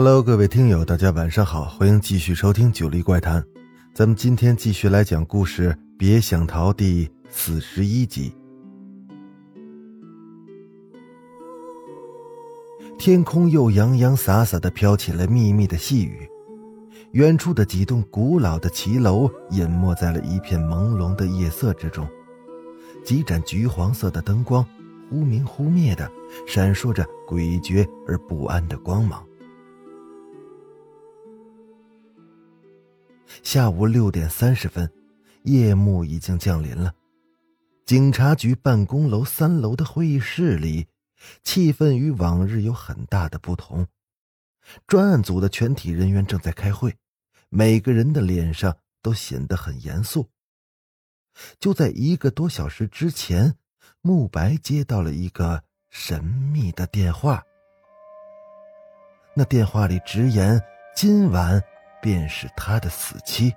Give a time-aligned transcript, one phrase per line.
[0.00, 3.42] Hello，各位听友，大家晚上好，欢迎继续收听《九黎怪谈》。
[3.92, 8.32] 咱们今天继续来讲故事，别想逃第四十一集。
[12.96, 16.30] 天空又洋洋洒洒的飘起了密密的细雨，
[17.10, 22.06] 远处的几栋古老的骑楼隐没在了一片朦胧的夜色之中，
[23.04, 24.64] 几盏橘黄色的灯光
[25.10, 26.08] 忽明忽灭的
[26.46, 29.20] 闪烁着诡谲而不安的光芒。
[33.42, 34.90] 下午六点三十分，
[35.44, 36.92] 夜幕已经降临了。
[37.86, 40.86] 警察局办公楼三楼的会议室里，
[41.42, 43.86] 气氛与往日有很大的不同。
[44.86, 46.94] 专案组的全体人员正在开会，
[47.48, 50.28] 每个人的脸上都显得很严肃。
[51.58, 53.56] 就在一个多小时之前，
[54.02, 57.42] 慕白接到了一个神秘的电话。
[59.34, 60.60] 那电话里直言，
[60.94, 61.62] 今晚。
[62.00, 63.54] 便是他的死期。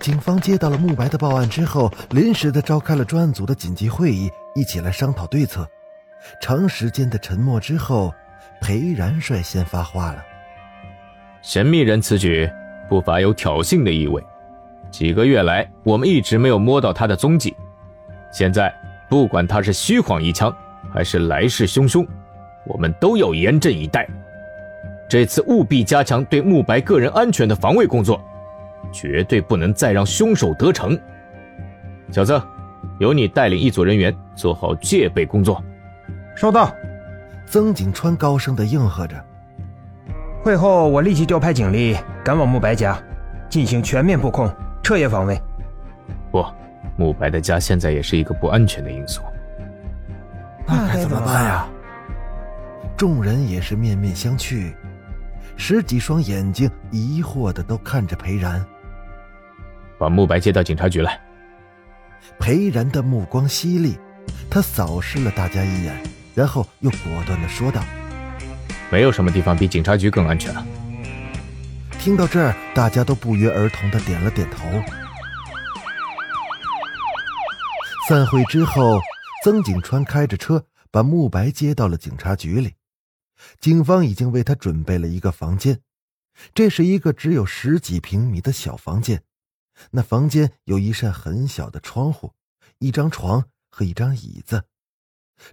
[0.00, 5.68] 警方接到了慕白的报案之后，临时的召开了专案组的紧急会议，一起来商讨对策。
[6.40, 8.12] 长时间的沉默之后，
[8.60, 10.24] 裴然率先发话了
[11.42, 12.50] ：“神秘人此举
[12.88, 14.22] 不乏有挑衅的意味。
[14.90, 17.56] 几个月来，我们一直没有摸到他的踪迹。
[18.32, 18.74] 现在，
[19.08, 20.54] 不管他是虚晃一枪，
[20.92, 22.06] 还是来势汹汹，
[22.66, 24.08] 我们都要严阵以待。”
[25.12, 28.18] 这次务必加强对慕白个人安全的防卫工作，
[28.90, 30.98] 绝对不能再让凶手得逞。
[32.10, 32.40] 小子，
[32.98, 35.62] 由你带领一组人员做好戒备工作。
[36.34, 36.74] 收到。
[37.44, 39.22] 曾景川高声的应和着。
[40.42, 41.94] 会后，我立即调派警力
[42.24, 42.98] 赶往慕白家，
[43.50, 44.50] 进行全面布控、
[44.82, 45.38] 彻夜防卫。
[46.30, 46.42] 不，
[46.96, 49.20] 慕白的家现在也是一个不安全的因素。
[50.66, 51.68] 那该怎么办呀？
[52.96, 54.72] 众人也是面面相觑。
[55.56, 58.64] 十几双眼睛疑惑的都看着裴然，
[59.98, 61.20] 把慕白接到警察局来。
[62.38, 63.98] 裴然的目光犀利，
[64.50, 65.94] 他扫视了大家一眼，
[66.34, 67.82] 然后又果断的说道
[68.90, 70.66] ：“没有什么地方比警察局更安全了。”
[71.98, 74.64] 听到这儿，大家都不约而同的点了点头。
[78.08, 79.00] 散会之后，
[79.44, 82.74] 曾景川开着车把慕白接到了警察局里。
[83.60, 85.80] 警方已经为他准备了一个房间，
[86.54, 89.22] 这是一个只有十几平米的小房间。
[89.90, 92.32] 那房间有一扇很小的窗户，
[92.78, 94.64] 一张床和一张椅子。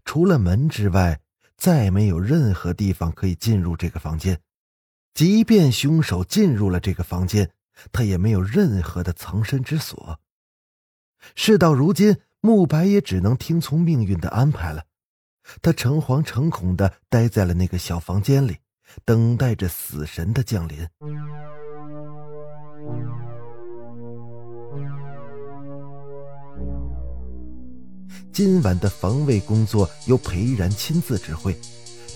[0.06, 1.22] 除了门之外，
[1.58, 4.42] 再没有任何地方可以进入这个房间。
[5.14, 7.52] 即便凶手进入了这个房间，
[7.92, 10.20] 他也没有任何的藏身之所。
[11.36, 14.86] 事到如今，慕白也只能听从命运的安排了。
[15.62, 18.58] 他诚惶诚恐的待在了那个小房间里，
[19.06, 20.88] 等待着死神的降临。
[28.32, 31.54] 今晚的防卫工作由裴然亲自指挥，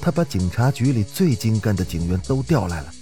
[0.01, 2.93] 他把警察局里最精干的警员都调来了。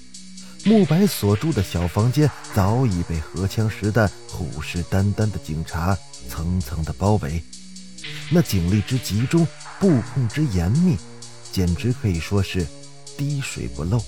[0.66, 5.98] 慕白所住的小房间早已被荷枪实弹、虎视眈眈的警察
[6.30, 7.44] 层层的包围，
[8.32, 9.48] 那警力之集中。
[9.82, 10.96] 布控之严密，
[11.52, 12.68] 简直可以说是
[13.18, 14.00] 滴水不漏。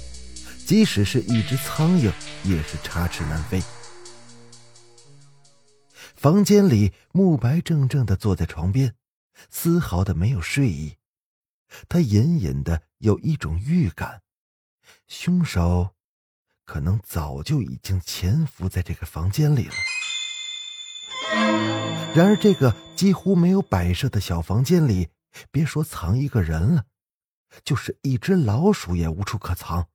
[0.67, 2.11] 即使是一只苍蝇，
[2.43, 3.59] 也是插翅难飞。
[6.15, 8.93] 房间里，慕白怔怔的坐在床边，
[9.49, 10.97] 丝毫的没有睡意。
[11.89, 14.21] 他隐隐的有一种预感，
[15.07, 15.95] 凶手
[16.65, 19.73] 可能早就已经潜伏在这个房间里了。
[22.13, 25.09] 然而，这个几乎没有摆设的小房间里。
[25.51, 26.85] 别说藏一个人了，
[27.63, 29.87] 就是一只老鼠也无处可藏，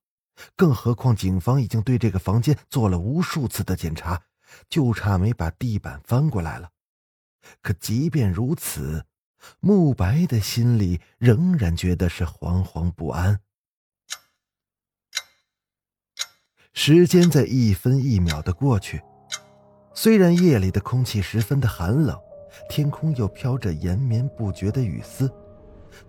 [0.57, 4.23] 更何况警方已经对这个房间做了无数次的检查，
[4.69, 6.71] 就差没把地板翻过来了。
[7.63, 9.07] 可即便如此，
[9.61, 13.41] 慕白的心里仍然觉得是惶惶不安。
[16.73, 19.03] 时间在一分一秒的过去，
[19.95, 22.28] 虽然夜里的空气十分的寒冷。
[22.69, 25.31] 天空又飘着延绵不绝的雨丝，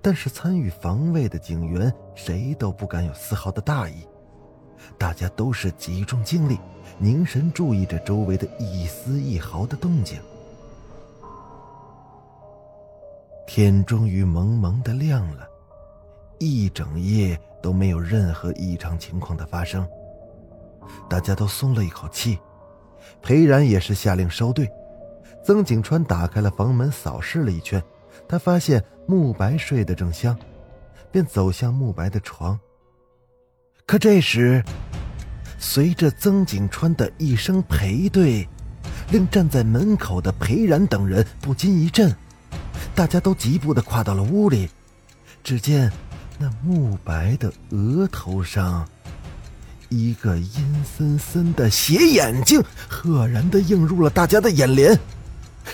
[0.01, 4.07] 但是参与防卫的警员谁都不敢有丝毫的大意。
[4.97, 6.57] 大家都是集中精力，
[6.97, 10.19] 凝神注意着周围的一丝一毫的动静。
[13.45, 15.47] 天终于蒙蒙的亮了，
[16.37, 19.85] 一整夜都没有任何异常情况的发生，
[21.09, 22.39] 大家都松了一口气。
[23.21, 24.69] 裴然也是下令收队。
[25.43, 27.81] 曾景川打开了房门，扫视了一圈，
[28.27, 30.37] 他发现慕白睡得正香，
[31.11, 32.59] 便走向慕白的床。
[33.85, 34.63] 可这时，
[35.57, 38.47] 随着曾景川的一声裴队，
[39.11, 42.15] 令站在门口的裴然等人不禁一震。
[42.93, 44.69] 大家都急步的跨到了屋里，
[45.43, 45.91] 只见
[46.37, 48.87] 那慕白的额头上，
[49.87, 54.99] 一个阴森森的斜眼睛，赫然的映入了大家的眼帘。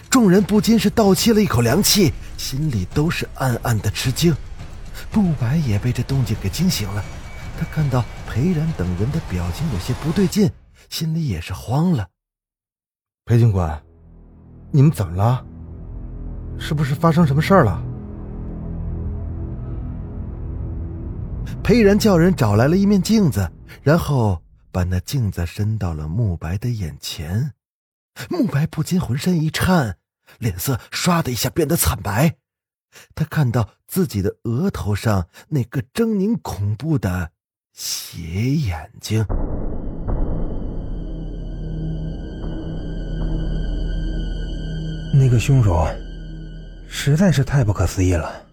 [0.10, 4.36] 众人不禁是倒吸了一口凉气，心里都是暗暗的吃惊。
[5.14, 7.04] 慕白也被这动静给惊醒了，
[7.58, 10.52] 他看到裴然等人的表情有些不对劲，
[10.90, 12.08] 心里也是慌了。
[13.26, 13.82] 裴警官，
[14.72, 15.46] 你们怎么了？
[16.58, 17.82] 是不是发生什么事儿了？
[21.64, 23.50] 裴然叫人找来了一面镜子，
[23.82, 24.42] 然后
[24.72, 27.52] 把那镜子伸到了慕白的眼前。
[28.30, 29.98] 慕白不禁浑身一颤，
[30.40, 32.38] 脸色唰的一下变得惨白。
[33.14, 37.32] 他看到自己的额头上那个狰狞恐怖的
[37.74, 38.20] 斜
[38.56, 39.26] 眼睛。
[45.14, 45.88] 那个凶手
[46.90, 48.46] 实在是太不可思议了。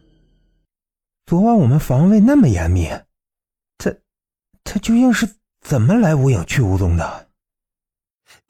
[1.27, 2.89] 昨晚我们防卫那么严密，
[3.79, 3.93] 他
[4.65, 5.29] 他究竟是
[5.61, 7.29] 怎么来无影去无踪的？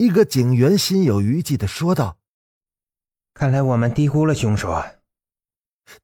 [0.03, 2.19] 一个警员心有余悸的说道
[3.35, 4.95] ：“看来我们低估了凶手。”啊。”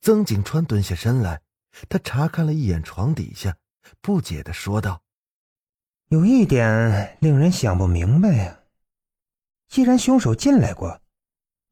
[0.00, 1.42] 曾景川蹲下身来，
[1.88, 3.56] 他查看了一眼床底下，
[4.00, 5.02] 不解的说道
[6.10, 8.60] ：“有一点令人想不明白呀，
[9.66, 11.02] 既然凶手进来过，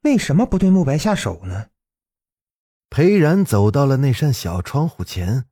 [0.02, 1.68] 为什么不对慕白下手呢？”
[2.90, 5.44] 裴然走到了那扇小窗户前，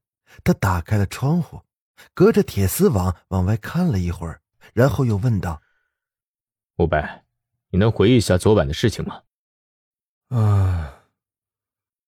[0.43, 1.61] 他打开了窗户，
[2.15, 4.41] 隔着铁丝网往外看了一会儿，
[4.73, 5.62] 然后又问道。
[6.76, 7.25] 慕白，
[7.69, 9.23] 你能回忆一下昨晚的事情吗？
[10.29, 11.05] 啊，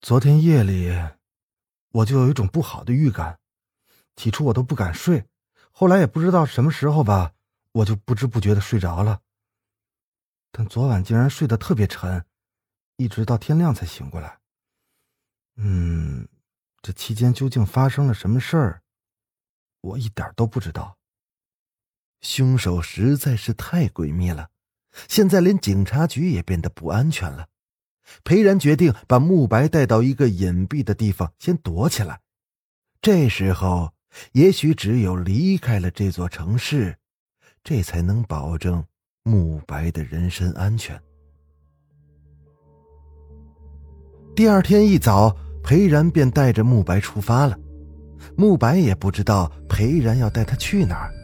[0.00, 0.92] 昨天夜里，
[1.90, 3.38] 我就有一种不好的预感，
[4.16, 5.24] 起初我都不敢睡，
[5.70, 7.32] 后来也不知道什么时候吧，
[7.70, 9.20] 我就不知不觉的睡着了。
[10.50, 12.26] 但昨晚竟然睡得特别沉，
[12.96, 14.40] 一直到天亮才醒过来。
[15.54, 16.26] 嗯，
[16.82, 18.82] 这期间究竟发生了什么事儿，
[19.80, 20.98] 我一点都不知道。
[22.20, 24.50] 凶手实在是太诡秘了。
[25.08, 27.46] 现在连警察局也变得不安全了。
[28.22, 32.20] 裴然决定把慕白带到一个隐蔽的地方，先躲起来。
[33.00, 33.92] 这时候，
[34.32, 36.96] 也许只有离开了这座城市，
[37.64, 38.84] 这才能保证
[39.24, 41.00] 慕白的人身安全。
[44.34, 47.58] 第二天一早，裴然便带着慕白出发了。
[48.36, 51.15] 慕白也不知道裴然要带他去哪儿。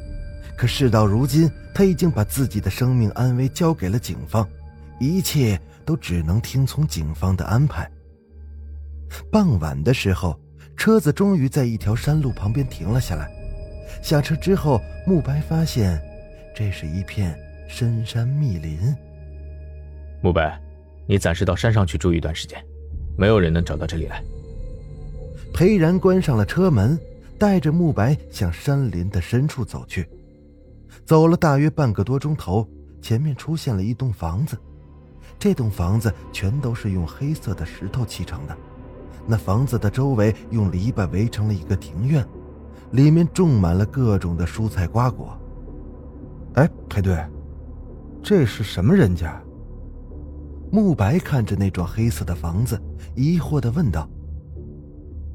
[0.63, 4.49] 可事到如今，他已经把自己的生命安危交给了警方，
[5.01, 7.91] 一切都只能听从警方的安排。
[9.29, 10.39] 傍晚的时候，
[10.77, 13.29] 车子终于在一条山路旁边停了下来。
[14.05, 16.01] 下车之后，慕白发现，
[16.55, 17.37] 这是一片
[17.69, 18.95] 深山密林。
[20.23, 20.57] 慕白，
[21.09, 22.65] 你暂时到山上去住一段时间，
[23.19, 24.23] 没有人能找到这里来。
[25.53, 26.97] 裴然关上了车门，
[27.37, 30.09] 带着慕白向山林的深处走去。
[31.05, 32.69] 走了大约半个多钟头，
[33.01, 34.57] 前面出现了一栋房子。
[35.39, 38.57] 这栋房子全都是用黑色的石头砌成的。
[39.27, 42.25] 那房子的周围用篱笆围成了一个庭院，
[42.91, 45.37] 里面种满了各种的蔬菜瓜果。
[46.55, 47.17] 哎，裴队，
[48.23, 49.41] 这是什么人家？
[50.71, 52.81] 慕白看着那幢黑色的房子，
[53.15, 54.09] 疑惑的问道：“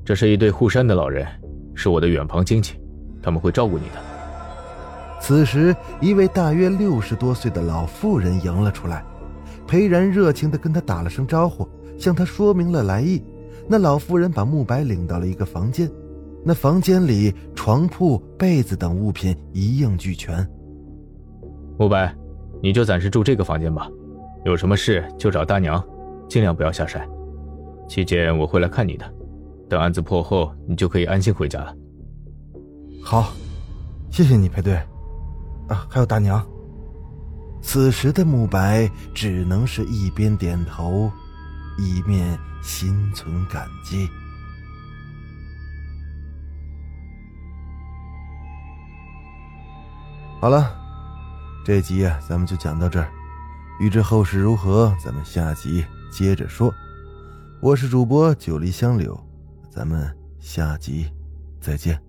[0.04, 1.28] 这是一对护山的老人，
[1.76, 2.80] 是我的远房亲戚，
[3.22, 4.02] 他们会照顾你的。”
[5.20, 9.04] 此时，一位大约六十多岁的老妇人迎了出来，
[9.68, 13.22] 裴然热情地跟他打了声招呼，向他说明了来意。
[13.68, 15.92] 那老妇人把慕白领到了一个房间，
[16.46, 20.48] 那房间里床铺、被子等物品一应俱全。
[21.78, 22.16] 慕白，
[22.62, 23.90] 你就暂时住这个房间吧，
[24.46, 25.84] 有什么事就找大娘，
[26.30, 27.06] 尽量不要下山。
[27.90, 29.06] 期间我会来看你的，
[29.68, 31.76] 等案子破后，你就可以安心回家了。
[33.04, 33.34] 好，
[34.10, 34.80] 谢谢你，裴队。
[35.68, 36.46] 啊，还有大娘。
[37.62, 41.12] 此时的慕白只能是一边点头，
[41.78, 44.08] 一面心存感激。
[50.40, 50.74] 好了，
[51.66, 53.12] 这集啊，咱们就讲到这儿。
[53.80, 56.74] 欲知后事如何，咱们下集接着说。
[57.60, 59.20] 我是主播九黎香柳，
[59.70, 61.12] 咱们下集
[61.60, 62.07] 再见。